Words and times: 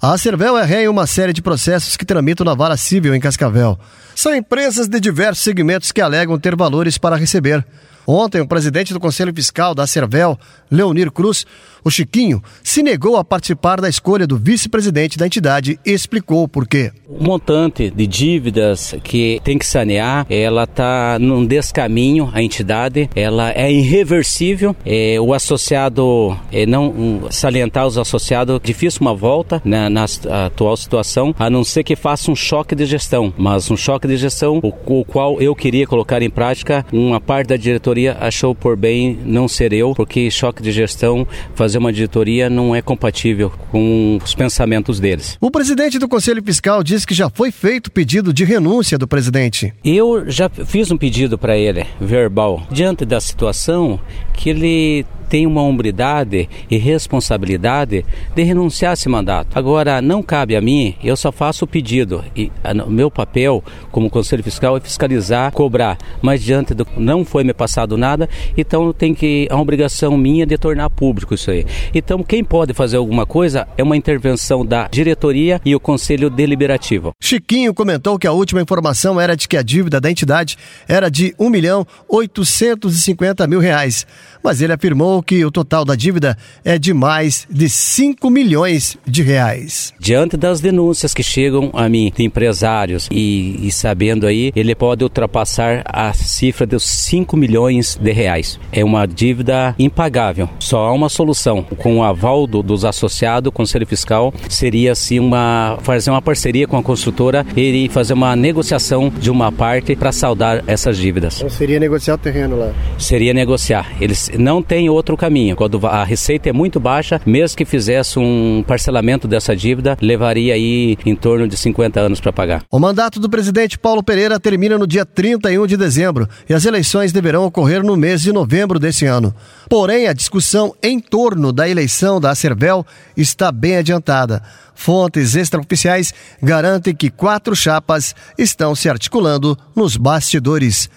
A 0.00 0.16
Cervel 0.16 0.56
é 0.56 0.64
ré 0.64 0.84
em 0.84 0.88
uma 0.88 1.08
série 1.08 1.32
de 1.32 1.42
processos 1.42 1.96
que 1.96 2.06
tramitam 2.06 2.44
na 2.44 2.54
vara 2.54 2.76
civil 2.76 3.16
em 3.16 3.18
Cascavel. 3.18 3.76
São 4.14 4.32
empresas 4.32 4.86
de 4.86 5.00
diversos 5.00 5.42
segmentos 5.42 5.90
que 5.90 6.00
alegam 6.00 6.38
ter 6.38 6.54
valores 6.54 6.96
para 6.96 7.16
receber. 7.16 7.66
Ontem, 8.10 8.40
o 8.40 8.48
presidente 8.48 8.94
do 8.94 8.98
Conselho 8.98 9.34
Fiscal 9.34 9.74
da 9.74 9.86
Cervel, 9.86 10.38
Leonir 10.70 11.12
Cruz, 11.12 11.44
o 11.84 11.90
Chiquinho, 11.90 12.42
se 12.62 12.82
negou 12.82 13.18
a 13.18 13.24
participar 13.24 13.82
da 13.82 13.88
escolha 13.88 14.26
do 14.26 14.38
vice-presidente 14.38 15.18
da 15.18 15.26
entidade 15.26 15.78
e 15.84 15.90
explicou 15.92 16.42
o 16.42 16.48
porquê. 16.48 16.90
O 17.06 17.22
montante 17.22 17.90
de 17.90 18.06
dívidas 18.06 18.94
que 19.04 19.40
tem 19.44 19.58
que 19.58 19.66
sanear, 19.66 20.26
ela 20.30 20.64
está 20.64 21.18
num 21.18 21.44
descaminho, 21.44 22.30
a 22.32 22.42
entidade, 22.42 23.10
ela 23.14 23.50
é 23.52 23.70
irreversível. 23.70 24.74
É, 24.86 25.20
o 25.20 25.34
associado, 25.34 26.34
é, 26.50 26.64
não 26.64 26.88
um, 26.88 27.30
salientar 27.30 27.86
os 27.86 27.98
associados, 27.98 28.58
difícil 28.62 29.02
uma 29.02 29.14
volta 29.14 29.60
né, 29.62 29.90
na 29.90 30.06
atual 30.46 30.76
situação, 30.78 31.34
a 31.38 31.50
não 31.50 31.62
ser 31.62 31.84
que 31.84 31.94
faça 31.94 32.30
um 32.30 32.36
choque 32.36 32.74
de 32.74 32.86
gestão. 32.86 33.34
Mas 33.36 33.70
um 33.70 33.76
choque 33.76 34.08
de 34.08 34.16
gestão, 34.16 34.60
o, 34.62 35.00
o 35.00 35.04
qual 35.04 35.38
eu 35.42 35.54
queria 35.54 35.86
colocar 35.86 36.22
em 36.22 36.30
prática, 36.30 36.86
uma 36.90 37.20
parte 37.20 37.48
da 37.48 37.56
diretoria 37.56 37.97
achou 38.06 38.54
por 38.54 38.76
bem 38.76 39.18
não 39.24 39.48
ser 39.48 39.72
eu, 39.72 39.94
porque 39.94 40.30
choque 40.30 40.62
de 40.62 40.70
gestão, 40.70 41.26
fazer 41.54 41.78
uma 41.78 41.92
diretoria 41.92 42.48
não 42.48 42.74
é 42.74 42.82
compatível 42.82 43.50
com 43.70 44.18
os 44.22 44.34
pensamentos 44.34 45.00
deles. 45.00 45.36
O 45.40 45.50
presidente 45.50 45.98
do 45.98 46.08
Conselho 46.08 46.42
Fiscal 46.42 46.82
disse 46.82 47.06
que 47.06 47.14
já 47.14 47.30
foi 47.30 47.50
feito 47.50 47.90
pedido 47.90 48.32
de 48.32 48.44
renúncia 48.44 48.98
do 48.98 49.08
presidente. 49.08 49.72
Eu 49.84 50.30
já 50.30 50.48
fiz 50.48 50.90
um 50.90 50.98
pedido 50.98 51.38
para 51.38 51.56
ele, 51.56 51.84
verbal, 52.00 52.62
diante 52.70 53.04
da 53.04 53.20
situação 53.20 53.98
que 54.34 54.50
ele 54.50 55.06
tem 55.28 55.46
uma 55.46 55.62
hombridade 55.62 56.48
e 56.70 56.76
responsabilidade 56.76 58.04
de 58.34 58.42
renunciar 58.42 58.90
a 58.90 58.94
esse 58.94 59.08
mandato. 59.08 59.58
Agora, 59.58 60.00
não 60.00 60.22
cabe 60.22 60.56
a 60.56 60.60
mim, 60.60 60.94
eu 61.02 61.16
só 61.16 61.30
faço 61.30 61.64
o 61.64 61.68
pedido. 61.68 62.24
E 62.34 62.50
o 62.86 62.90
meu 62.90 63.10
papel 63.10 63.62
como 63.90 64.10
Conselho 64.10 64.42
Fiscal 64.42 64.76
é 64.76 64.80
fiscalizar, 64.80 65.52
cobrar. 65.52 65.98
Mas 66.22 66.42
diante 66.42 66.74
do 66.74 66.86
não 66.96 67.24
foi 67.24 67.44
me 67.44 67.52
passado 67.52 67.96
nada, 67.96 68.28
então 68.56 68.92
tem 68.92 69.14
que 69.14 69.46
a 69.50 69.56
obrigação 69.56 70.16
minha 70.16 70.46
de 70.46 70.56
tornar 70.56 70.90
público 70.90 71.34
isso 71.34 71.50
aí. 71.50 71.66
Então, 71.94 72.22
quem 72.22 72.42
pode 72.42 72.72
fazer 72.74 72.96
alguma 72.96 73.26
coisa 73.26 73.66
é 73.76 73.82
uma 73.82 73.96
intervenção 73.96 74.64
da 74.64 74.88
diretoria 74.88 75.60
e 75.64 75.74
o 75.74 75.80
Conselho 75.80 76.30
Deliberativo. 76.30 77.12
Chiquinho 77.20 77.74
comentou 77.74 78.18
que 78.18 78.26
a 78.26 78.32
última 78.32 78.60
informação 78.60 79.20
era 79.20 79.36
de 79.36 79.48
que 79.48 79.56
a 79.56 79.62
dívida 79.62 80.00
da 80.00 80.10
entidade 80.10 80.56
era 80.86 81.10
de 81.10 81.34
1 81.38 81.50
milhão 81.50 81.86
850 82.08 83.46
mil 83.46 83.60
reais. 83.60 84.06
Mas 84.42 84.60
ele 84.60 84.72
afirmou 85.18 85.22
que 85.22 85.44
o 85.44 85.50
total 85.50 85.84
da 85.84 85.94
dívida 85.94 86.36
é 86.64 86.78
de 86.78 86.92
mais 86.92 87.46
de 87.50 87.68
5 87.68 88.30
milhões 88.30 88.96
de 89.06 89.22
reais. 89.22 89.92
Diante 89.98 90.36
das 90.36 90.60
denúncias 90.60 91.14
que 91.14 91.22
chegam 91.22 91.70
a 91.72 91.88
mim 91.88 92.12
de 92.14 92.24
empresários 92.24 93.08
e, 93.10 93.66
e 93.66 93.72
sabendo 93.72 94.26
aí, 94.26 94.52
ele 94.54 94.74
pode 94.74 95.04
ultrapassar 95.04 95.82
a 95.84 96.12
cifra 96.12 96.66
dos 96.66 96.84
5 96.84 97.36
milhões 97.36 97.96
de 98.00 98.12
reais. 98.12 98.58
É 98.72 98.84
uma 98.84 99.06
dívida 99.06 99.74
impagável. 99.78 100.48
Só 100.58 100.86
há 100.86 100.92
uma 100.92 101.08
solução. 101.08 101.62
Com 101.62 101.98
o 101.98 102.02
aval 102.02 102.46
do, 102.46 102.62
dos 102.62 102.84
associados, 102.84 103.48
o 103.48 103.52
Conselho 103.52 103.86
Fiscal 103.86 104.32
seria 104.48 104.92
assim 104.92 105.18
uma 105.18 105.78
fazer 105.82 106.10
uma 106.10 106.22
parceria 106.22 106.66
com 106.66 106.76
a 106.76 106.82
construtora 106.82 107.44
e 107.56 107.88
fazer 107.88 108.12
uma 108.12 108.34
negociação 108.36 109.10
de 109.10 109.30
uma 109.30 109.50
parte 109.50 109.96
para 109.96 110.12
saldar 110.12 110.62
essas 110.66 110.96
dívidas. 110.96 111.38
Então 111.38 111.50
seria 111.50 111.80
negociar 111.80 112.14
o 112.14 112.18
terreno 112.18 112.58
lá? 112.58 112.72
Seria 112.98 113.32
negociar. 113.32 113.92
Eles 114.00 114.30
não 114.38 114.62
têm 114.62 114.88
outro 114.88 115.07
outro 115.08 115.16
caminho. 115.16 115.56
Quando 115.56 115.84
a 115.86 116.04
receita 116.04 116.50
é 116.50 116.52
muito 116.52 116.78
baixa, 116.78 117.20
mesmo 117.24 117.56
que 117.56 117.64
fizesse 117.64 118.18
um 118.18 118.62
parcelamento 118.66 119.26
dessa 119.26 119.56
dívida, 119.56 119.96
levaria 120.00 120.54
aí 120.54 120.96
em 121.06 121.16
torno 121.16 121.48
de 121.48 121.56
50 121.56 122.00
anos 122.00 122.20
para 122.20 122.32
pagar. 122.32 122.62
O 122.70 122.78
mandato 122.78 123.18
do 123.18 123.30
presidente 123.30 123.78
Paulo 123.78 124.02
Pereira 124.02 124.38
termina 124.38 124.76
no 124.76 124.86
dia 124.86 125.06
31 125.06 125.66
de 125.66 125.76
dezembro 125.76 126.28
e 126.48 126.54
as 126.54 126.64
eleições 126.64 127.12
deverão 127.12 127.44
ocorrer 127.44 127.82
no 127.82 127.96
mês 127.96 128.20
de 128.22 128.32
novembro 128.32 128.78
desse 128.78 129.06
ano. 129.06 129.34
Porém, 129.68 130.08
a 130.08 130.12
discussão 130.12 130.74
em 130.82 131.00
torno 131.00 131.52
da 131.52 131.68
eleição 131.68 132.20
da 132.20 132.30
Acervel 132.30 132.84
está 133.16 133.50
bem 133.50 133.76
adiantada. 133.76 134.42
Fontes 134.74 135.34
extraoficiais 135.34 136.14
garantem 136.40 136.94
que 136.94 137.10
quatro 137.10 137.56
chapas 137.56 138.14
estão 138.38 138.74
se 138.76 138.88
articulando 138.88 139.58
nos 139.74 139.96
bastidores. 139.96 140.88